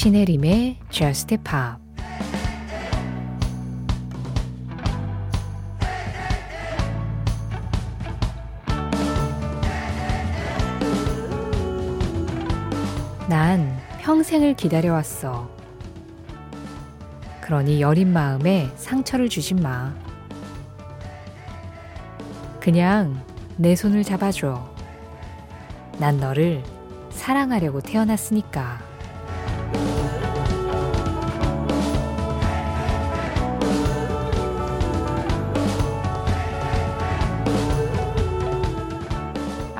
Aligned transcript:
신혜림의 0.00 0.78
Just 0.88 1.36
Pop 1.36 1.78
난 13.28 13.78
평생을 13.98 14.54
기다려왔어. 14.54 15.50
그러니 17.42 17.82
여린 17.82 18.10
마음에 18.10 18.72
상처를 18.76 19.28
주진 19.28 19.60
마. 19.60 19.92
그냥 22.58 23.22
내 23.58 23.76
손을 23.76 24.02
잡아줘. 24.02 24.66
난 25.98 26.16
너를 26.16 26.64
사랑하려고 27.10 27.82
태어났으니까. 27.82 28.89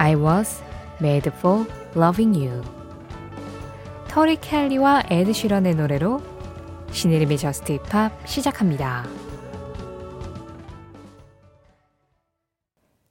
I 0.01 0.15
was 0.15 0.63
made 0.99 1.31
for 1.37 1.67
loving 1.95 2.35
you. 2.35 2.63
토리 4.09 4.41
켈리와 4.41 5.03
에드 5.11 5.35
시런의 5.35 5.75
노래로 5.75 6.23
신혜림의 6.91 7.37
Just 7.37 7.75
Pop 7.75 8.27
시작합니다. 8.27 9.05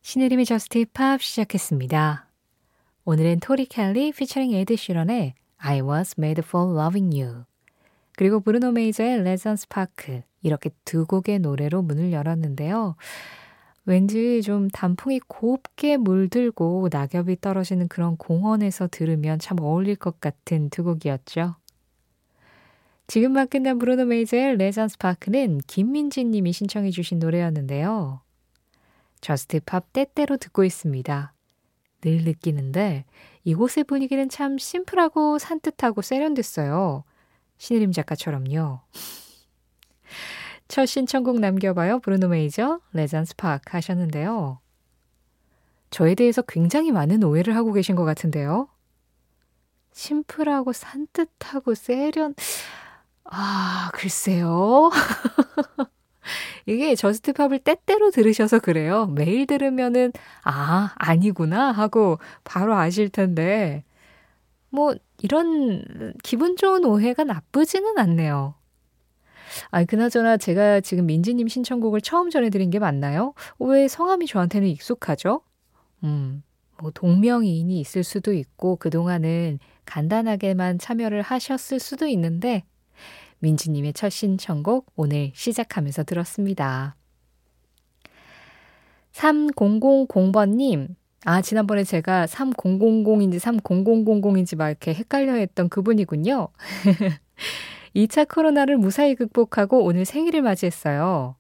신혜림의 0.02 0.46
Just 0.46 0.80
Pop 0.80 1.22
시작했습니다. 1.22 2.28
오늘은 3.06 3.40
토리 3.42 3.68
켈리 3.68 4.12
피처링 4.12 4.54
에드 4.54 4.76
시런의 4.76 5.36
I 5.58 5.82
was 5.82 6.16
made 6.18 6.44
for 6.44 6.76
loving 6.76 7.16
you 7.16 7.44
그리고 8.18 8.40
브루노 8.40 8.72
메이저의 8.72 9.22
Regent's 9.22 9.68
Park 9.68 10.24
이렇게 10.42 10.72
두 10.86 11.06
곡의 11.06 11.38
노래로 11.38 11.84
문을 11.84 12.12
열었는데요. 12.12 12.96
왠지 13.90 14.44
좀 14.44 14.70
단풍이 14.70 15.20
곱게 15.22 15.98
물들고 15.98 16.90
낙엽이 16.92 17.42
떨어지는 17.42 17.88
그런 17.88 18.18
공원에서 18.18 18.88
들으면 18.88 19.40
참 19.40 19.60
어울릴 19.60 19.96
것 19.96 20.22
같은 20.22 20.70
두 20.70 20.84
곡이었죠. 20.84 21.56
지금 23.08 23.34
막 23.34 23.50
끝난 23.50 23.80
브루노 23.80 24.06
메이저의 24.06 24.58
Regent's 24.58 25.00
Park는 25.00 25.62
김민지 25.66 26.24
님이 26.24 26.54
신청해 26.54 26.92
주신 26.92 27.18
노래였는데요. 27.18 28.22
Just 29.22 29.60
Pop 29.62 29.92
때때로 29.92 30.38
듣고 30.38 30.64
있습니다. 30.64 31.34
늘 32.02 32.24
느끼는데 32.26 33.06
이곳의 33.44 33.86
분위기는 33.86 34.30
참 34.30 34.60
심플하고 34.60 35.40
산뜻하고 35.40 36.04
세련됐어요. 36.04 37.06
신혜림 37.58 37.92
작가처럼요. 37.94 38.82
첫 40.70 40.86
신청곡 40.86 41.40
남겨봐요. 41.40 42.00
브루노 42.00 42.28
메이저, 42.28 42.80
Regent's 42.94 43.36
Park 43.36 43.64
하셨는데요. 43.72 44.60
저에 45.90 46.14
대해서 46.14 46.44
굉장히 46.44 46.92
많은 46.92 47.24
오해를 47.24 47.56
하고 47.56 47.74
계신 47.74 47.96
것 47.96 48.06
같은데요. 48.06 48.70
심플하고 49.92 50.72
산뜻하고 50.72 51.74
세련, 51.74 52.36
아, 53.24 53.90
글쎄요. 53.96 54.92
이게 56.68 56.94
저스트팝을 56.94 57.58
때때로 57.60 58.12
들으셔서 58.12 58.60
그래요. 58.60 59.08
매일 59.08 59.48
들으면은, 59.48 60.12
아, 60.44 60.94
아니구나 60.98 61.72
하고 61.72 62.20
바로 62.44 62.76
아실 62.76 63.10
텐데, 63.10 63.84
뭐, 64.70 64.94
이런 65.18 66.14
기분 66.24 66.56
좋은 66.56 66.86
오해가 66.86 67.24
나쁘지는 67.24 67.98
않네요. 67.98 68.59
아니, 69.70 69.86
그나저나 69.86 70.38
제가 70.38 70.82
지금 70.82 71.06
민지님 71.06 71.48
신청곡을 71.48 72.02
처음 72.02 72.30
전해드린 72.30 72.70
게 72.70 72.80
맞나요? 72.80 73.34
왜 73.60 73.88
성함이 73.88 74.28
저한테는 74.28 74.68
익숙하죠? 74.68 75.42
음, 76.04 76.44
뭐, 76.82 76.92
동명이인이 76.92 77.80
있을 77.80 78.04
수도 78.04 78.34
있고, 78.34 78.76
그동안은 78.76 79.60
간단하게만 79.86 80.80
참여를 80.80 81.22
하셨을 81.22 81.80
수도 81.80 82.08
있는데, 82.08 82.64
민지님의 83.40 83.94
첫 83.94 84.10
신청곡 84.10 84.92
오늘 84.96 85.32
시작하면서 85.34 86.04
들었습니다. 86.04 86.96
3000번님, 89.14 90.96
아, 91.26 91.42
지난번에 91.42 91.84
제가 91.84 92.26
3000인지 92.26 93.40
3000인지 93.40 94.56
막 94.58 94.70
이렇게 94.70 94.94
헷갈려 94.94 95.34
했던 95.34 95.68
그분이군요. 95.70 96.48
2차 97.96 98.28
코로나를 98.28 98.78
무사히 98.78 99.16
극복하고 99.16 99.84
오늘 99.84 100.06
생일을 100.06 100.42
맞이했어요. 100.42 101.36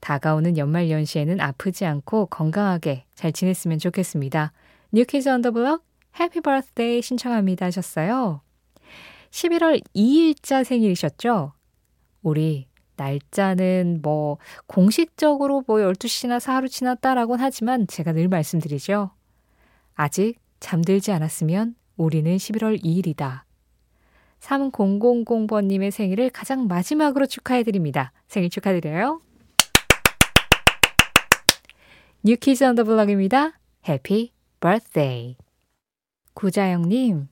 다가오는 0.00 0.56
연말 0.58 0.90
연시에는 0.90 1.40
아프지 1.40 1.84
않고 1.84 2.26
건강하게 2.26 3.04
잘 3.14 3.32
지냈으면 3.32 3.78
좋겠습니다. 3.78 4.52
New 4.92 5.07
Kids 5.07 5.28
on 5.28 5.39
the 5.39 5.55
Block 5.55 5.82
Happy 6.20 6.40
Birthday 6.40 7.02
신청합니다 7.02 7.66
하셨어요. 7.66 8.40
11월 9.30 9.82
2일자 9.94 10.64
생일이셨죠? 10.64 11.52
우리 12.22 12.66
날짜는 12.96 14.00
뭐 14.02 14.38
공식적으로 14.66 15.62
뭐 15.66 15.78
12시나 15.78 16.44
하루 16.50 16.68
지났다라고는 16.68 17.44
하지만 17.44 17.86
제가 17.86 18.12
늘 18.12 18.28
말씀드리죠. 18.28 19.10
아직 19.94 20.36
잠들지 20.60 21.12
않았으면 21.12 21.76
우리는 21.96 22.36
11월 22.36 22.82
2일이다. 22.82 23.47
3000번님의 24.40 25.90
생일을 25.90 26.30
가장 26.30 26.66
마지막으로 26.66 27.26
축하해드립니다. 27.26 28.12
생일 28.28 28.50
축하드려요. 28.50 29.20
New 32.24 32.41
Kids 32.41 32.64
on 32.64 32.72
the 32.72 32.84
Block입니다. 32.84 33.58
Happy 33.88 34.32
버스데이. 34.60 35.36
구자영님, 36.34 37.28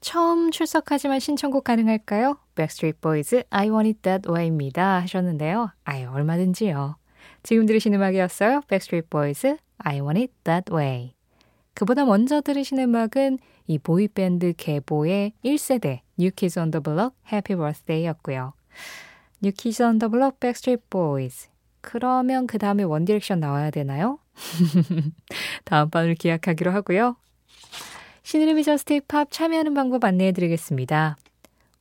처음 0.00 0.50
출석하지만 0.50 1.20
신청곡 1.20 1.64
가능할까요? 1.64 2.38
Backstreet 2.54 3.00
Boys 3.00 3.44
I 3.50 3.68
Want 3.68 3.88
It 3.88 4.00
That 4.02 4.28
Way입니다. 4.28 5.00
하셨는데요. 5.02 5.72
아유, 5.84 6.08
얼마든지요. 6.10 6.96
지금 7.42 7.66
들으신 7.66 7.94
음악이었어요. 7.94 8.62
Backstreet 8.68 9.08
Boys 9.10 9.56
I 9.78 10.00
Want 10.00 10.20
It 10.20 10.32
That 10.44 10.72
Way. 10.72 11.14
그보다 11.74 12.04
먼저 12.04 12.40
들으신 12.40 12.78
음악은 12.78 13.38
이 13.70 13.78
보이밴드 13.78 14.52
계보의 14.56 15.32
1세대 15.44 16.00
New 16.18 16.32
Kids 16.34 16.58
on 16.58 16.72
the 16.72 16.82
Block 16.82 17.14
Happy 17.32 17.56
Birthday였고요. 17.56 18.52
New 19.44 19.52
Kids 19.56 19.80
on 19.80 20.00
the 20.00 20.10
Block 20.10 20.40
Backstreet 20.40 20.82
Boys. 20.90 21.48
그러면 21.80 22.48
그 22.48 22.58
다음에 22.58 22.82
One 22.82 22.96
Direction 22.96 23.38
나와야 23.38 23.70
되나요? 23.70 24.18
다음 25.64 25.88
번을 25.88 26.16
기약하기로 26.16 26.72
하고요. 26.72 27.14
신혜림의 28.24 28.64
Just 28.64 29.02
Pop 29.06 29.30
참여하는 29.30 29.72
방법 29.74 30.04
안내해 30.04 30.32
드리겠습니다. 30.32 31.16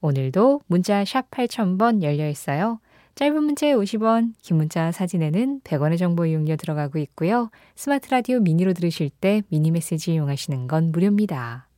오늘도 0.02 0.62
문자 0.68 1.04
샵 1.04 1.32
8000번 1.32 2.04
열려 2.04 2.30
있어요. 2.30 2.80
짧은 3.16 3.44
문자에 3.44 3.74
50원, 3.74 4.34
긴 4.44 4.58
문자 4.58 4.92
사진에는 4.92 5.62
100원의 5.62 5.98
정보 5.98 6.28
이용료 6.28 6.56
들어가고 6.56 7.00
있고요. 7.00 7.50
스마트 7.76 8.12
라디오 8.12 8.40
미니로 8.42 8.74
들으실 8.74 9.10
때 9.10 9.42
미니 9.50 9.72
메시지 9.72 10.14
이용하시는 10.14 10.68
건 10.68 10.92
무료입니다. 10.92 11.69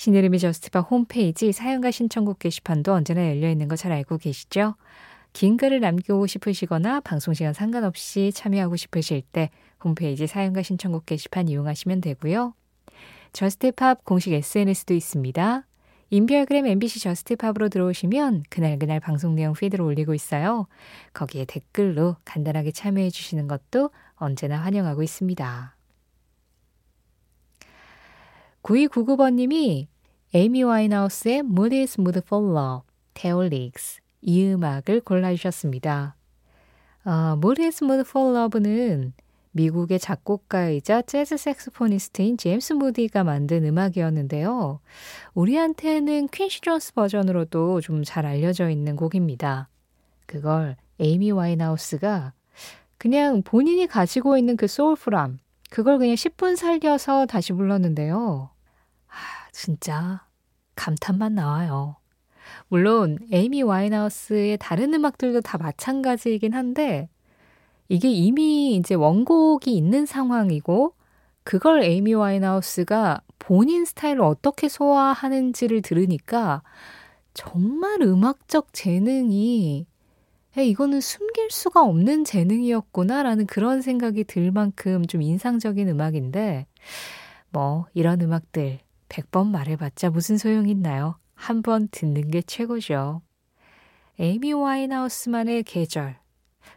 신혜림의 0.00 0.38
Just 0.38 0.68
Pop 0.68 0.90
홈페이지 0.90 1.52
사연과 1.52 1.90
신청곡 1.90 2.38
게시판도 2.38 2.94
언제나 2.94 3.28
열려 3.28 3.50
있는 3.50 3.68
거 3.68 3.76
잘 3.76 3.92
알고 3.92 4.16
계시죠? 4.16 4.76
긴 5.34 5.58
글을 5.58 5.80
남기고 5.80 6.26
싶으시거나 6.26 7.00
방송시간 7.00 7.52
상관없이 7.52 8.32
참여하고 8.32 8.76
싶으실 8.76 9.20
때 9.20 9.50
홈페이지 9.84 10.26
사연과 10.26 10.62
신청곡 10.62 11.04
게시판 11.04 11.48
이용하시면 11.48 12.00
되고요. 12.00 12.54
Just 13.34 13.75
Pop 13.75 14.06
공식 14.06 14.32
SNS도 14.32 14.94
있습니다. 14.94 15.66
인별그램 16.08 16.64
MBC 16.64 17.00
Just 17.00 17.25
Pop으로 17.25 17.68
들어오시면 17.68 18.44
그날그날 18.48 19.00
방송 19.00 19.34
내용 19.34 19.52
피드로 19.52 19.84
올리고 19.84 20.14
있어요. 20.14 20.66
거기에 21.12 21.44
댓글로 21.44 22.16
간단하게 22.24 22.72
참여해 22.72 23.10
주시는 23.10 23.48
것도 23.48 23.90
언제나 24.14 24.60
환영하고 24.60 25.02
있습니다. 25.02 25.76
9299번님이 28.62 29.86
에이미 30.34 30.62
와인하우스의 30.62 31.38
Moody's 31.38 32.00
Mood 32.00 32.20
for 32.24 32.44
Love, 32.44 33.48
Licks 33.48 34.00
이 34.22 34.44
음악을 34.46 35.00
골라주셨습니다. 35.00 36.16
어, 37.04 37.10
Mood 37.36 37.62
is 37.62 37.82
Mood 37.82 38.08
for 38.08 38.36
Love는 38.36 39.12
미국의 39.52 39.98
작곡가이자 39.98 41.02
재즈 41.02 41.36
색스포니스트인 41.36 42.36
제임스 42.36 42.74
무디가 42.74 43.24
만든 43.24 43.64
음악이었는데요. 43.64 44.80
우리한테는 45.34 46.28
퀸시 46.28 46.60
존스 46.60 46.94
버전으로도 46.94 47.80
좀 47.80 48.04
잘 48.04 48.26
알려져 48.26 48.70
있는 48.70 48.94
곡입니다. 48.94 49.68
그걸 50.26 50.76
에이미 51.00 51.32
와인하우스가 51.32 52.34
그냥 52.98 53.42
본인이 53.42 53.86
가지고 53.88 54.36
있는 54.38 54.56
그 54.56 54.68
소울풀함, 54.68 55.40
그걸 55.70 55.98
그냥 55.98 56.14
10분 56.14 56.56
살려서 56.56 57.26
다시 57.26 57.52
불렀는데요. 57.52 58.50
아, 59.08 59.12
진짜 59.52 60.26
감탄만 60.74 61.34
나와요. 61.34 61.96
물론 62.68 63.18
에이미 63.32 63.62
와인하우스의 63.62 64.58
다른 64.58 64.92
음악들도 64.92 65.40
다 65.40 65.58
마찬가지이긴 65.58 66.52
한데 66.52 67.08
이게 67.88 68.10
이미 68.10 68.74
이제 68.76 68.94
원곡이 68.94 69.74
있는 69.74 70.06
상황이고 70.06 70.94
그걸 71.44 71.82
에이미 71.82 72.14
와인하우스가 72.14 73.22
본인 73.38 73.84
스타일을 73.84 74.22
어떻게 74.22 74.68
소화하는지를 74.68 75.82
들으니까 75.82 76.62
정말 77.34 78.02
음악적 78.02 78.72
재능이 78.72 79.86
이거는 80.56 81.00
숨길 81.00 81.50
수가 81.50 81.82
없는 81.84 82.24
재능이었구나라는 82.24 83.46
그런 83.46 83.82
생각이 83.82 84.24
들 84.24 84.50
만큼 84.50 85.06
좀 85.06 85.22
인상적인 85.22 85.88
음악인데 85.88 86.66
뭐 87.50 87.86
이런 87.94 88.20
음악들 88.20 88.80
100번 89.08 89.48
말해봤자 89.48 90.10
무슨 90.10 90.38
소용 90.38 90.68
있나요? 90.68 91.16
한 91.34 91.62
번 91.62 91.88
듣는 91.90 92.28
게 92.30 92.42
최고죠. 92.42 93.22
에이미 94.18 94.52
와인하우스만의 94.52 95.62
계절. 95.62 96.18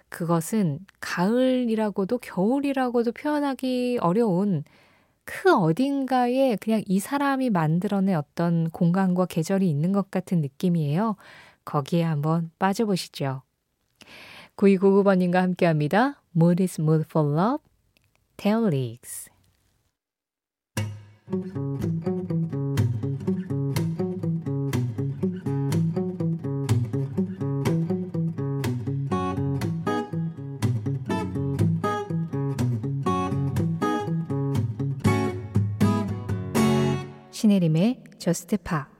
그것은 0.09 0.79
가을이라고도 1.01 2.19
겨울이라고도 2.19 3.11
표현하기 3.11 3.97
어려운 4.01 4.63
그 5.25 5.53
어딘가에 5.53 6.55
그냥 6.57 6.81
이 6.85 6.99
사람이 6.99 7.49
만들어낸 7.49 8.15
어떤 8.15 8.69
공간과 8.69 9.25
계절이 9.25 9.69
있는 9.69 9.91
것 9.91 10.11
같은 10.11 10.41
느낌이에요. 10.41 11.15
거기에 11.65 12.03
한번 12.03 12.51
빠져보시죠. 12.59 13.41
9299번님과 14.57 15.35
함께 15.35 15.65
합니다. 15.65 16.21
Mood 16.35 16.61
is 16.63 16.79
mood 16.79 17.05
for 17.07 17.29
love, 17.29 17.63
Tail 18.37 18.67
Leagues. 18.67 19.29
신혜림의 37.31 38.03
저스트 38.19 38.57
파 38.57 38.92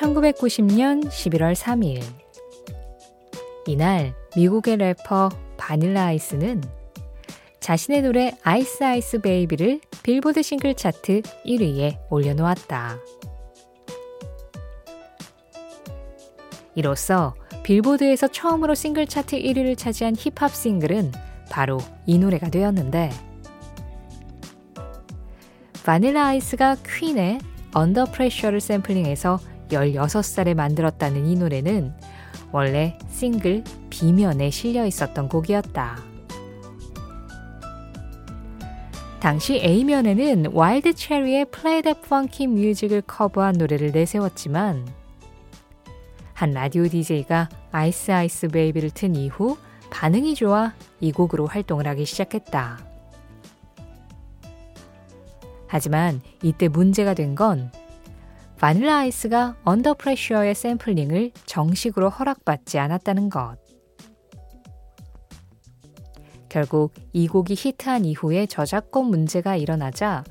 1990년 0.00 1.06
11월 1.08 1.54
3일. 1.54 2.02
이날 3.66 4.14
미국의 4.34 4.78
래퍼 4.78 5.28
바닐라 5.58 6.06
아이스는 6.06 6.62
자신의 7.60 8.02
노래 8.02 8.32
Ice 8.42 8.82
Ice 8.82 9.20
Baby를 9.20 9.80
빌보드 10.02 10.42
싱글 10.42 10.74
차트 10.74 11.20
1위에 11.44 11.98
올려놓았다. 12.08 12.98
이로써 16.74 17.34
빌보드에서 17.62 18.28
처음으로 18.28 18.74
싱글 18.74 19.06
차트 19.06 19.36
1위를 19.36 19.76
차지한 19.76 20.14
힙합 20.16 20.54
싱글은 20.54 21.12
바로 21.50 21.78
이 22.06 22.18
노래가 22.18 22.48
되었는데 22.48 23.10
바닐라 25.84 26.28
아이스가 26.28 26.76
퀸의 26.86 27.40
Under 27.74 28.06
Pressure를 28.06 28.60
샘플링해서 28.60 29.38
16살에 29.70 30.54
만들었다는 30.54 31.26
이 31.26 31.36
노래는 31.36 31.94
원래 32.52 32.98
싱글 33.08 33.64
B면에 33.90 34.50
실려 34.50 34.84
있었던 34.86 35.28
곡이었다. 35.28 35.98
당시 39.20 39.60
A면에는 39.62 40.52
와일드 40.52 40.94
체리의 40.94 41.46
Play 41.50 41.82
That 41.82 42.00
Funky 42.04 42.50
Music을 42.50 43.02
커버한 43.02 43.56
노래를 43.58 43.92
내세웠지만 43.92 44.86
한 46.32 46.52
라디오 46.52 46.88
DJ가 46.88 47.50
Ice 47.70 48.10
Ice 48.10 48.48
Baby를 48.48 48.90
튼 48.90 49.14
이후 49.14 49.58
반응이 49.90 50.34
좋아 50.36 50.72
이 51.00 51.12
곡으로 51.12 51.46
활동을 51.46 51.86
하기 51.86 52.06
시작했다. 52.06 52.78
하지만 55.66 56.20
이때 56.42 56.68
문제가 56.68 57.12
된 57.14 57.34
건 57.34 57.70
바닐라 58.60 58.98
아이스가 58.98 59.56
Under 59.64 59.94
Pressure의 59.94 60.54
샘플링을 60.54 61.30
정식으로 61.46 62.10
허락받지 62.10 62.78
않았다는 62.78 63.30
것. 63.30 63.56
결국 66.50 66.92
이 67.14 67.26
곡이 67.26 67.54
히트한 67.56 68.04
이후에 68.04 68.44
저작권 68.44 69.06
문제가 69.06 69.56
일어나자 69.56 70.24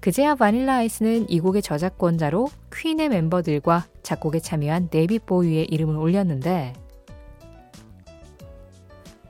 그제야 0.00 0.34
바닐라 0.34 0.76
아이스는 0.76 1.28
이 1.28 1.40
곡의 1.40 1.60
저작권자로 1.60 2.48
퀸의 2.72 3.10
멤버들과 3.10 3.84
작곡에 4.02 4.40
참여한 4.40 4.88
데이비드 4.90 5.18
보위의 5.18 5.66
이름을 5.66 5.96
올렸는데 5.96 6.72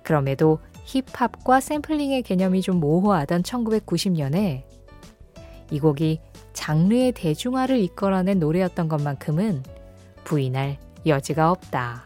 그럼에도 0.04 0.60
힙합과 0.84 1.58
샘플링의 1.58 2.22
개념이 2.22 2.60
좀 2.60 2.78
모호하던 2.78 3.42
1990년에 3.42 4.62
이 5.72 5.80
곡이 5.80 6.20
장르의 6.54 7.12
대중화를 7.12 7.78
이끌어낸 7.78 8.38
노래였던 8.38 8.88
것만큼은 8.88 9.62
부인할 10.24 10.78
여지가 11.04 11.50
없다. 11.50 12.04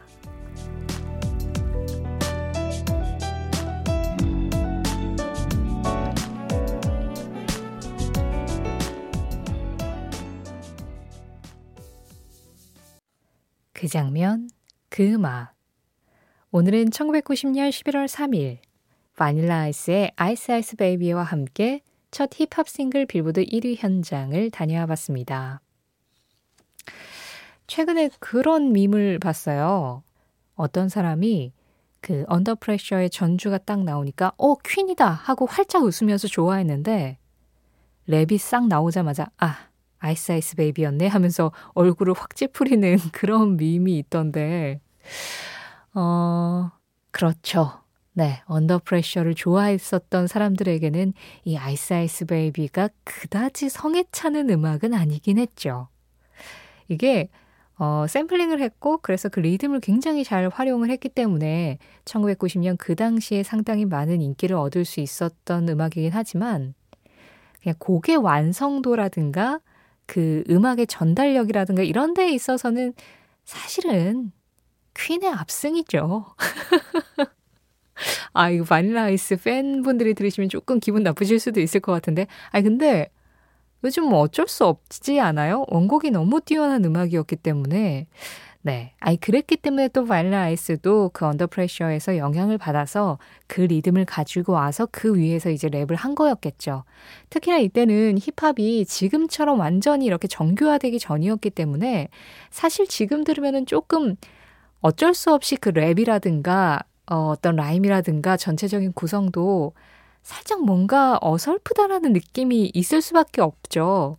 그 13.71 13.87
장면, 13.87 14.49
그 14.89 15.13
음악. 15.13 15.53
오늘은 16.51 16.89
1990년 16.89 17.69
11월 17.69 18.09
3일 18.09 18.57
바닐라 19.15 19.59
아이스의 19.59 20.11
Ice 20.17 20.51
Ice 20.51 20.75
Baby와 20.75 21.23
함께 21.23 21.81
첫 22.11 22.29
힙합 22.33 22.67
싱글 22.67 23.05
빌보드 23.05 23.43
1위 23.45 23.75
현장을 23.77 24.49
다녀와 24.51 24.87
봤습니다. 24.87 25.61
최근에 27.67 28.09
그런 28.19 28.71
밈을 28.73 29.19
봤어요. 29.19 30.03
어떤 30.55 30.89
사람이 30.89 31.53
그 32.01 32.23
Under 32.27 32.55
Pressure의 32.55 33.09
전주가 33.09 33.57
딱 33.59 33.83
나오니까 33.83 34.31
어 34.37 34.55
퀸이다 34.55 35.07
하고 35.09 35.45
활짝 35.45 35.83
웃으면서 35.83 36.27
좋아했는데 36.27 37.17
랩이 38.07 38.37
싹 38.37 38.67
나오자마자 38.67 39.27
아 39.37 39.69
Ice 39.99 40.31
Ice 40.31 40.55
Baby였네 40.55 41.07
하면서 41.07 41.51
얼굴을 41.73 42.13
확 42.13 42.35
찌푸리는 42.35 42.97
그런 43.11 43.57
밈이 43.57 43.97
있던데 43.99 44.81
어 45.93 46.71
그렇죠. 47.11 47.81
네, 48.19 48.41
Under 48.47 48.81
Pressure를 48.83 49.33
좋아했었던 49.33 50.27
사람들에게는 50.27 51.13
이 51.45 51.55
Ice 51.55 51.93
Ice 51.93 52.25
Baby가 52.25 52.89
그다지 53.05 53.69
성에 53.69 54.03
차는 54.11 54.49
음악은 54.49 54.93
아니긴 54.93 55.37
했죠. 55.37 55.87
이게 56.89 57.29
어, 57.77 58.07
샘플링을 58.09 58.59
했고 58.59 58.97
그래서 58.97 59.29
그 59.29 59.39
리듬을 59.39 59.79
굉장히 59.79 60.25
잘 60.25 60.49
활용을 60.49 60.89
했기 60.89 61.07
때문에 61.07 61.77
1990년 62.03 62.75
그 62.77 62.93
당시에 62.97 63.41
상당히 63.41 63.85
많은 63.85 64.21
인기를 64.21 64.57
얻을 64.57 64.83
수 64.83 64.99
있었던 64.99 65.69
음악이긴 65.69 66.11
하지만 66.11 66.73
그냥 67.63 67.75
곡의 67.79 68.17
완성도라든가 68.17 69.61
그 70.07 70.43
음악의 70.49 70.87
전달력이라든가 70.87 71.83
이런 71.83 72.13
데에 72.13 72.33
있어서는 72.33 72.95
사실은 73.45 74.33
퀸의 74.93 75.29
압승이죠. 75.29 76.25
아, 78.33 78.49
이거 78.49 78.63
바닐라 78.65 79.03
아이스 79.03 79.37
팬분들이 79.37 80.13
들으시면 80.13 80.49
조금 80.49 80.79
기분 80.79 81.03
나쁘실 81.03 81.39
수도 81.39 81.59
있을 81.59 81.79
것 81.79 81.91
같은데. 81.91 82.27
아니, 82.51 82.63
근데 82.63 83.09
요즘 83.83 84.05
뭐 84.05 84.19
어쩔 84.19 84.47
수 84.47 84.65
없지 84.65 85.19
않아요? 85.19 85.65
원곡이 85.69 86.11
너무 86.11 86.41
뛰어난 86.41 86.83
음악이었기 86.83 87.37
때문에. 87.37 88.07
네. 88.61 88.93
아니, 88.99 89.17
그랬기 89.17 89.55
때문에 89.57 89.87
또 89.87 90.03
바닐라 90.03 90.41
아이스도 90.41 91.11
그 91.13 91.25
언더 91.25 91.47
프레셔에서 91.47 92.17
영향을 92.17 92.57
받아서 92.57 93.17
그 93.47 93.61
리듬을 93.61 94.03
가지고 94.03 94.53
와서 94.53 94.85
그 94.91 95.15
위에서 95.15 95.49
이제 95.49 95.69
랩을 95.69 95.95
한 95.95 96.13
거였겠죠. 96.13 96.83
특히나 97.29 97.59
이때는 97.59 98.17
힙합이 98.19 98.85
지금처럼 98.85 99.59
완전히 99.59 100.05
이렇게 100.05 100.27
정교화되기 100.27 100.99
전이었기 100.99 101.51
때문에 101.51 102.09
사실 102.49 102.85
지금 102.87 103.23
들으면은 103.23 103.65
조금 103.65 104.15
어쩔 104.81 105.13
수 105.13 105.33
없이 105.33 105.55
그 105.55 105.71
랩이라든가 105.71 106.83
어, 107.09 107.29
어떤 107.29 107.55
라임이라든가 107.55 108.37
전체적인 108.37 108.93
구성도 108.93 109.73
살짝 110.23 110.63
뭔가 110.63 111.17
어설프다라는 111.21 112.13
느낌이 112.13 112.71
있을 112.73 113.01
수밖에 113.01 113.41
없죠. 113.41 114.17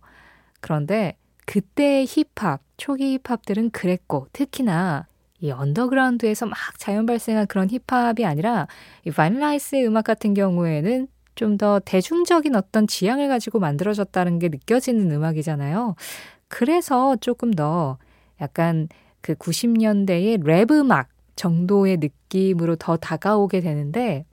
그런데 0.61 1.15
그때의 1.45 2.05
힙합, 2.07 2.61
초기 2.77 3.17
힙합들은 3.23 3.71
그랬고, 3.71 4.27
특히나 4.33 5.07
이 5.39 5.51
언더그라운드에서 5.51 6.45
막 6.45 6.57
자연 6.77 7.05
발생한 7.05 7.47
그런 7.47 7.67
힙합이 7.69 8.25
아니라 8.25 8.67
이 9.05 9.11
바닐라 9.11 9.48
아이스의 9.48 9.85
음악 9.87 10.03
같은 10.05 10.33
경우에는 10.33 11.07
좀 11.35 11.57
더 11.57 11.79
대중적인 11.79 12.55
어떤 12.55 12.87
지향을 12.87 13.27
가지고 13.27 13.59
만들어졌다는 13.59 14.39
게 14.39 14.49
느껴지는 14.49 15.11
음악이잖아요. 15.11 15.95
그래서 16.47 17.15
조금 17.17 17.51
더 17.51 17.97
약간 18.41 18.89
그 19.21 19.35
90년대의 19.35 20.43
랩 20.45 20.71
음악 20.71 21.09
정도의 21.41 21.97
느낌으로 21.97 22.75
더 22.75 22.97
다가오게 22.97 23.61
되는데, 23.61 24.25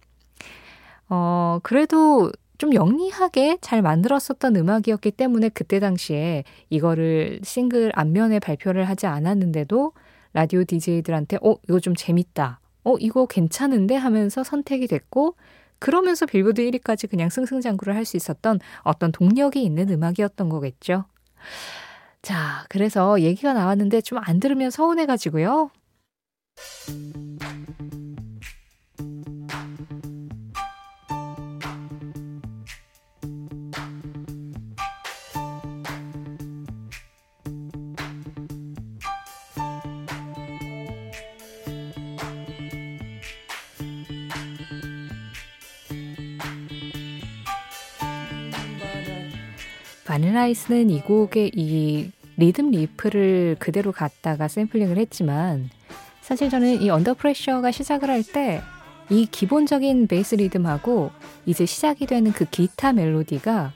어, 1.08 1.58
그래도 1.62 2.30
좀 2.58 2.74
영리하게 2.74 3.58
잘 3.60 3.82
만들었었던 3.82 4.56
음악이었기 4.56 5.12
때문에 5.12 5.48
그때 5.50 5.80
당시에 5.80 6.44
이거를 6.70 7.40
싱글 7.44 7.90
앞면에 7.94 8.40
발표를 8.40 8.88
하지 8.88 9.06
않았는데도 9.06 9.92
라디오 10.34 10.64
DJ들한테 10.64 11.38
어, 11.42 11.54
이거 11.68 11.80
좀 11.80 11.94
재밌다. 11.94 12.60
어, 12.84 12.94
이거 12.98 13.26
괜찮은데 13.26 13.94
하면서 13.96 14.42
선택이 14.44 14.86
됐고 14.88 15.36
그러면서 15.78 16.26
빌보드 16.26 16.60
1위까지 16.62 17.08
그냥 17.08 17.30
승승장구를 17.30 17.94
할 17.94 18.04
수 18.04 18.16
있었던 18.16 18.58
어떤 18.82 19.12
동력이 19.12 19.62
있는 19.62 19.88
음악이었던 19.90 20.48
거겠죠. 20.48 21.04
자, 22.22 22.64
그래서 22.68 23.20
얘기가 23.20 23.52
나왔는데 23.54 24.00
좀 24.02 24.18
안 24.22 24.40
들으면 24.40 24.70
서운해가지고요. 24.70 25.70
바닐라 50.08 50.44
아이스는 50.44 50.90
이 50.90 51.00
곡의 51.02 51.52
이 51.54 52.10
리듬 52.38 52.70
riff를 52.70 53.56
그대로 53.58 53.92
갖다가 53.92 54.48
샘플링을 54.48 54.96
했지만 54.96 55.68
사실 56.28 56.50
저는 56.50 56.82
이 56.82 56.90
Under 56.90 57.14
Pressure가 57.14 57.70
시작을 57.70 58.10
할 58.10 58.22
때 58.22 58.60
이 59.10 59.24
기본적인 59.24 60.06
베이스 60.06 60.34
리듬하고 60.34 61.10
이제 61.46 61.64
시작이 61.64 62.04
되는 62.04 62.30
그 62.30 62.44
기타 62.44 62.92
멜로디가 62.92 63.52
와, 63.52 63.72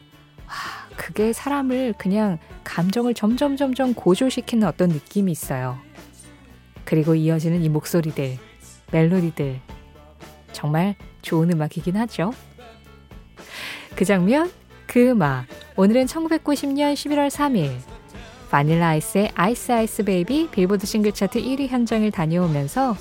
그게 0.96 1.32
사람을 1.32 1.94
그냥 1.96 2.38
감정을 2.64 3.14
점점 3.14 3.56
점점 3.56 3.94
고조시키는 3.94 4.68
어떤 4.68 4.90
느낌이 4.90 5.32
있어요. 5.32 5.78
그리고 6.84 7.14
이어지는 7.14 7.62
이 7.62 7.70
목소리들, 7.70 8.36
멜로디들 8.92 9.58
정말 10.52 10.96
좋은 11.22 11.50
음악이긴 11.50 11.96
하죠. 11.96 12.32
그 13.96 14.04
장면, 14.04 14.50
그 14.86 15.08
음악. 15.12 15.46
오늘은 15.76 16.04
1990년 16.04 16.92
11월 16.92 17.30
3일 17.30 17.70
바닐라 18.52 18.88
아이스의 18.88 19.30
Ice 19.34 19.72
Ice 19.72 20.04
Baby 20.04 20.50
빌보드 20.50 20.86
싱글 20.86 21.12
차트 21.12 21.40
1위 21.40 21.68
현장을 21.68 22.08
다녀오면서 22.10 22.94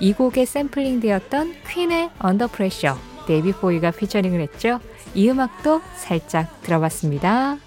이 0.00 0.12
곡에 0.12 0.44
샘플링 0.44 0.98
되었던 0.98 1.54
퀸의 1.70 2.10
Under 2.18 2.48
Pressure 2.48 2.96
데이비드 3.28 3.52
보위가 3.52 3.92
피처링을 3.92 4.40
했죠. 4.40 4.80
이 5.14 5.30
음악도 5.30 5.80
살짝 5.94 6.60
들어봤습니다. 6.62 7.58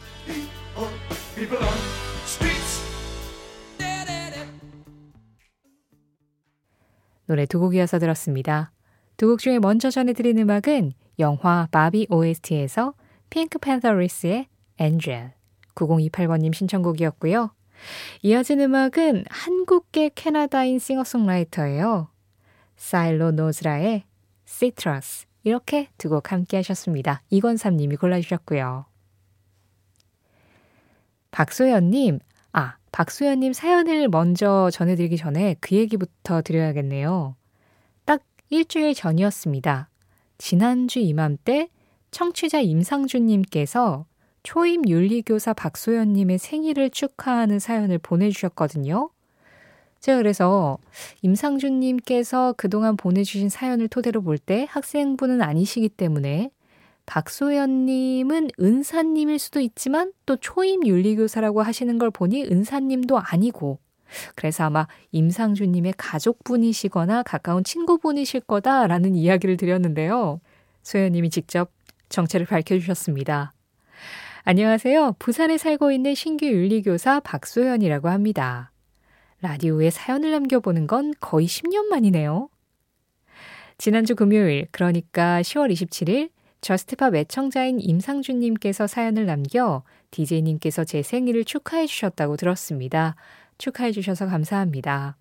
노래 7.27 7.45
두 7.45 7.60
곡 7.60 7.75
이어서 7.75 7.98
들었습니다. 8.00 8.72
두 9.17 9.27
곡 9.27 9.39
중에 9.39 9.60
먼저 9.60 9.89
전해드린 9.89 10.38
음악은 10.39 10.93
영화 11.19 11.67
바비 11.72 12.07
OST에서 12.10 12.93
핑크 13.29 13.57
팬서리스의 13.58 14.48
Angel 14.80 15.34
9028번님 15.75 16.53
신청곡이었고요. 16.53 17.51
이어진 18.24 18.62
음악은 18.62 19.25
한국계 19.29 20.12
캐나다인 20.15 20.79
싱어송라이터예요. 20.79 22.10
사일로 22.77 23.32
노즈라의 23.32 24.03
Citrus 24.46 25.25
이렇게 25.44 25.89
두 25.98 26.10
곡 26.10 26.32
함께 26.32 26.58
하셨습니다. 26.58 27.22
이건삼님이 27.29 27.98
골라주셨고요. 27.98 28.86
박소연님, 31.32 32.20
아, 32.53 32.77
박소연님 32.91 33.53
사연을 33.53 34.08
먼저 34.08 34.70
전해드리기 34.72 35.17
전에 35.17 35.55
그 35.60 35.75
얘기부터 35.75 36.41
드려야겠네요. 36.41 37.36
딱 38.05 38.22
일주일 38.50 38.94
전이었습니다. 38.94 39.89
지난주 40.38 41.00
이맘때 41.00 41.70
청취자 42.12 42.62
임상준님께서 42.62 44.05
초임 44.46 44.88
윤리교사 44.88 45.54
박소연님의 45.54 46.38
생일을 46.38 46.92
축하하는 46.92 47.58
사연을 47.58 47.98
보내주셨거든요. 47.98 49.10
제가 50.00 50.20
그래서 50.20 50.78
임상준님께서 51.24 52.54
그동안 52.56 52.96
보내주신 52.96 53.50
사연을 53.50 53.88
토대로 53.88 54.22
볼 54.22 54.38
때 54.38 54.68
학생분은 54.70 55.42
아니시기 55.42 55.90
때문에 55.90 56.52
박소연님은 57.08 58.52
은사님일 58.60 59.40
수도 59.40 59.60
있지만 59.62 60.14
또 60.28 60.38
초임 60.38 60.86
윤리교사라고 60.86 61.64
하시는 61.64 61.98
걸 61.98 62.12
보니 62.12 62.44
은사님도 62.44 63.18
아니고 63.18 63.80
그래서 64.36 64.66
아마 64.66 64.86
임상준님의 65.12 65.96
가족분이시거나 65.98 67.24
가까운 67.24 67.64
친구분이실 67.64 68.42
거다라는 68.42 69.16
이야기를 69.16 69.58
드렸는데요. 69.58 70.40
소연님이 70.84 71.32
직접 71.32 71.72
정체를 72.10 72.46
밝혀주셨습니다. 72.46 73.55
안녕하세요. 74.48 75.16
부산에 75.18 75.58
살고 75.58 75.92
있는 75.92 76.14
신규 76.14 76.46
윤리교사 76.46 77.22
박소연이라고 77.22 78.10
합니다. 78.10 78.72
라디오에 79.42 79.90
사연을 79.90 80.30
남겨보는 80.30 80.86
건 80.86 81.16
거의 81.20 81.48
10년 81.48 81.88
만이네요. 81.88 82.50
지난주 83.80 84.14
금요일, 84.14 84.68
그러니까 84.70 85.42
10월 85.42 85.72
27일, 85.72 86.30
Just 86.62 86.92
Pop 86.92 87.15
애청자인 87.16 87.80
임상준님께서 87.80 88.86
사연을 88.86 89.25
남겨 89.25 89.82
DJ님께서 90.12 90.84
제 90.84 91.02
생일을 91.02 91.44
축하해 91.44 91.88
주셨다고 91.88 92.38
들었습니다. 92.38 93.16
축하해 93.58 93.92
주셔서 93.94 94.28
감사합니다. 94.28 95.18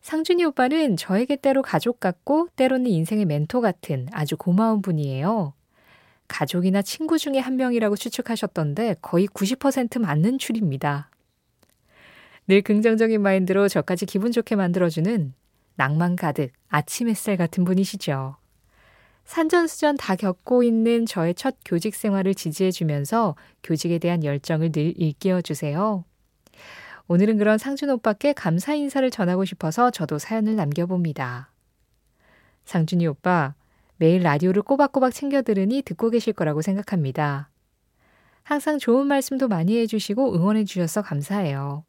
상준이 0.00 0.42
오빠는 0.46 0.96
저에게 0.96 1.36
때로 1.36 1.62
가족 1.62 2.00
같고 2.00 2.48
때로는 2.56 2.90
인생의 2.90 3.24
멘토 3.26 3.60
같은 3.60 4.08
아주 4.10 4.36
고마운 4.36 4.82
분이에요. 4.82 5.52
가족이나 6.28 6.82
친구 6.82 7.18
중에 7.18 7.38
한 7.38 7.56
명이라고 7.56 7.96
추측하셨던데 7.96 8.96
거의 9.02 9.26
90% 9.26 10.00
맞는 10.00 10.38
추리입니다. 10.38 11.10
늘 12.48 12.62
긍정적인 12.62 13.20
마인드로 13.20 13.68
저까지 13.68 14.06
기분 14.06 14.32
좋게 14.32 14.56
만들어주는 14.56 15.34
낭만 15.74 16.16
가득 16.16 16.52
아침 16.68 17.08
햇살 17.08 17.36
같은 17.36 17.64
분이시죠. 17.64 18.36
산전수전 19.24 19.96
다 19.96 20.14
겪고 20.14 20.62
있는 20.62 21.04
저의 21.04 21.34
첫 21.34 21.56
교직 21.64 21.96
생활을 21.96 22.34
지지해주면서 22.34 23.34
교직에 23.62 23.98
대한 23.98 24.22
열정을 24.22 24.70
늘 24.70 24.94
일깨워주세요. 24.96 26.04
오늘은 27.08 27.38
그런 27.38 27.58
상준 27.58 27.90
오빠께 27.90 28.32
감사 28.32 28.74
인사를 28.74 29.08
전하고 29.10 29.44
싶어서 29.44 29.90
저도 29.90 30.18
사연을 30.18 30.56
남겨봅니다. 30.56 31.50
상준이 32.64 33.06
오빠, 33.06 33.54
매일 33.98 34.22
라디오를 34.22 34.62
꼬박꼬박 34.62 35.12
챙겨 35.12 35.42
들으니 35.42 35.82
듣고 35.82 36.10
계실 36.10 36.32
거라고 36.32 36.62
생각합니다. 36.62 37.50
항상 38.42 38.78
좋은 38.78 39.06
말씀도 39.06 39.48
많이 39.48 39.76
해주시고 39.78 40.34
응원해 40.34 40.64
주셔서 40.64 41.02
감사해요. 41.02 41.84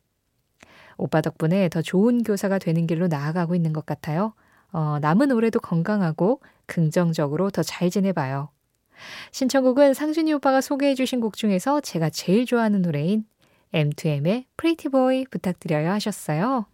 오빠 0.97 1.21
덕분에 1.21 1.69
더 1.69 1.81
좋은 1.81 2.23
교사가 2.23 2.57
되는 2.57 2.87
길로 2.87 3.07
나아가고 3.07 3.55
있는 3.55 3.73
것 3.73 3.85
같아요. 3.85 4.33
어, 4.71 4.97
남은 4.99 5.31
올해도 5.31 5.59
건강하고 5.59 6.41
긍정적으로 6.65 7.51
더 7.51 7.61
잘 7.61 7.89
지내봐요. 7.89 8.49
신청곡은 9.31 9.93
상준이 9.93 10.33
오빠가 10.33 10.59
소개해 10.61 10.95
주신 10.95 11.21
곡 11.21 11.37
중에서 11.37 11.81
제가 11.81 12.09
제일 12.09 12.45
좋아하는 12.45 12.81
노래인 12.81 13.25
M2M의 13.73 14.45
Pretty 14.57 14.91
Boy 14.91 15.25
부탁드려요 15.29 15.91
하셨어요. 15.91 16.65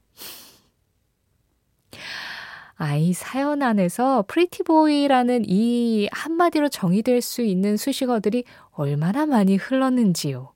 아이 2.76 3.14
사연 3.14 3.62
안에서 3.62 4.26
Boy라는 4.66 5.44
이 5.48 6.08
한마디로 6.12 6.70
정의될 6.70 7.22
수 7.22 7.42
있는 7.42 7.78
수식어들이 7.78 8.44
얼마나 8.72 9.26
많이 9.26 9.56
흘렀는지요. 9.56 10.52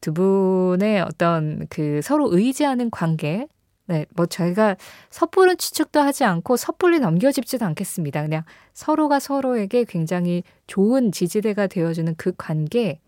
두 0.00 0.12
분의 0.12 1.00
어떤 1.00 1.66
그 1.70 2.00
서로 2.02 2.28
의지하는 2.30 2.90
관계, 2.90 3.48
네, 3.86 4.04
뭐 4.14 4.26
저희가 4.26 4.76
섣부른 5.10 5.56
추측도 5.56 6.00
하지 6.00 6.24
않고 6.24 6.56
섣불리 6.56 7.00
넘겨짚지도 7.00 7.64
않겠습니다. 7.64 8.22
그냥 8.22 8.42
서로가 8.74 9.18
서로에게 9.18 9.84
굉장히 9.84 10.42
좋은 10.66 11.10
지지대가 11.10 11.66
되어주는 11.66 12.14
그 12.16 12.32
관계 12.36 13.00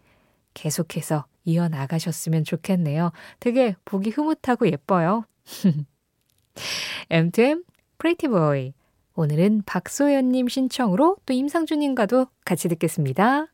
계속해서 0.54 1.26
이어나가셨으면 1.44 2.44
좋겠네요. 2.44 3.12
되게 3.40 3.76
보기 3.84 4.10
흐뭇하고 4.10 4.66
예뻐요. 4.68 5.24
M2M 7.10 7.64
Pretty 7.98 8.30
Boy. 8.30 8.72
오늘은 9.14 9.62
박소연님 9.66 10.48
신청으로 10.48 11.16
또 11.26 11.32
임상준님과도 11.32 12.26
같이 12.44 12.68
듣겠습니다. 12.68 13.48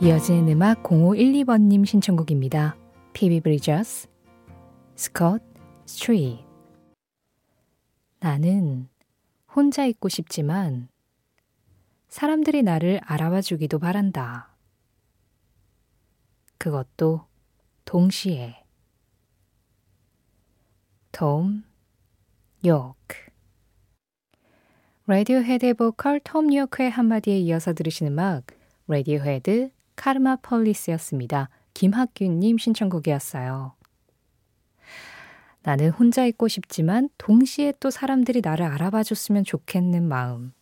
이어지는 0.00 0.48
음악 0.48 0.84
0512번님 0.84 1.84
신청곡입니다. 1.84 2.76
피비 3.14 3.40
브리저스, 3.40 4.06
Scott 4.94 5.42
Street. 5.86 6.44
나는 8.20 8.88
혼자 9.54 9.84
있고 9.86 10.08
싶지만 10.08 10.88
사람들이 12.08 12.62
나를 12.62 13.00
알아봐 13.04 13.40
주기도 13.40 13.80
바란다. 13.80 14.47
그것도 16.58 17.24
동시에. 17.84 18.64
톰 21.12 21.64
요크 22.64 23.16
라디오헤드의 25.06 25.74
보컬 25.74 26.20
톰 26.20 26.52
요크의 26.52 26.90
한마디에 26.90 27.38
이어서 27.38 27.72
들으신 27.72 28.08
음악 28.08 28.46
라디오헤드 28.86 29.70
Karma 29.96 30.36
Police였습니다. 30.36 31.48
김학균님 31.74 32.58
신청곡이었어요. 32.58 33.74
나는 35.62 35.90
혼자 35.90 36.24
있고 36.26 36.46
싶지만 36.46 37.08
동시에 37.18 37.72
또 37.80 37.90
사람들이 37.90 38.42
나를 38.42 38.66
알아봐 38.66 39.02
줬으면 39.02 39.44
좋겠는 39.44 40.06
마음. 40.06 40.52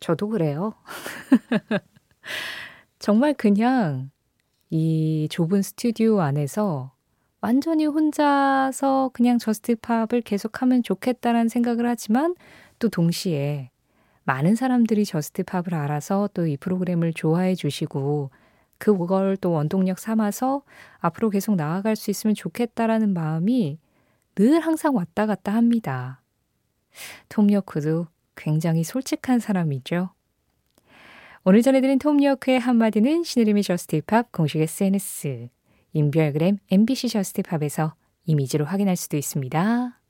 저도 0.00 0.28
그래요. 0.28 0.74
정말 2.98 3.34
그냥 3.34 4.10
이 4.70 5.28
좁은 5.30 5.62
스튜디오 5.62 6.20
안에서 6.20 6.92
완전히 7.40 7.86
혼자서 7.86 9.10
그냥 9.12 9.38
Just 9.38 9.76
Pop을 9.76 10.22
계속하면 10.24 10.82
좋겠다라는 10.82 11.48
생각을 11.48 11.86
하지만 11.88 12.34
또 12.78 12.88
동시에 12.88 13.70
많은 14.24 14.56
사람들이 14.56 15.04
저스트 15.04 15.44
팝을 15.44 15.74
알아서 15.74 16.28
또 16.34 16.46
이 16.46 16.56
프로그램을 16.56 17.12
좋아해 17.12 17.54
주시고 17.54 18.30
그걸 18.78 19.36
또 19.36 19.52
원동력 19.52 19.98
삼아서 19.98 20.62
앞으로 20.98 21.30
계속 21.30 21.54
나아갈 21.56 21.96
수 21.96 22.10
있으면 22.10 22.34
좋겠다라는 22.34 23.14
마음이 23.14 23.78
늘 24.34 24.60
항상 24.60 24.96
왔다 24.96 25.26
갔다 25.26 25.54
합니다. 25.54 26.20
톰 27.28 27.52
요크도 27.52 28.06
굉장히 28.34 28.84
솔직한 28.84 29.38
사람이죠. 29.38 30.10
오늘 31.48 31.62
전해드린 31.62 32.00
톰 32.00 32.20
요크의 32.20 32.58
한마디는 32.58 33.22
신의림의 33.22 33.62
저스티팝 33.62 34.32
공식 34.32 34.60
SNS, 34.60 35.48
인별그램 35.92 36.58
MBC 36.72 37.08
저스티팝에서 37.08 37.94
이미지로 38.24 38.64
확인할 38.64 38.96
수도 38.96 39.16
있습니다. 39.16 40.00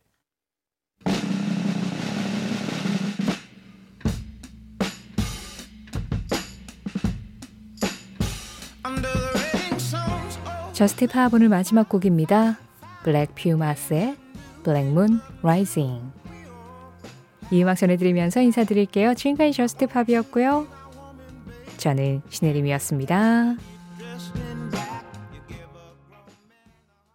Just 10.73 11.08
Pop 11.08 11.35
오늘 11.35 11.51
마지막 11.51 11.91
곡입니다. 11.91 12.59
블랙 13.05 13.35
퓨마스의 13.35 14.17
Black 14.63 14.95
Moon 14.95 15.21
Rising 15.43 16.01
이 17.51 17.63
음악 17.63 17.75
전해드리면서 17.75 18.41
인사드릴게요. 18.41 19.13
지금까지 19.13 19.53
Just 19.53 19.82
Pop이었고요. 19.82 20.76
저는 21.79 22.23
신혜림이었습니다. 22.31 23.57